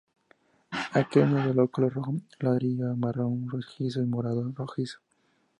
Aquenios 1.01 1.45
de 1.55 1.67
color 1.69 1.93
rojo-ladrillo 1.93 2.89
a 2.89 2.95
marrón-rojizo 2.95 3.99
o 4.01 4.07
morado-rojizo. 4.11 4.97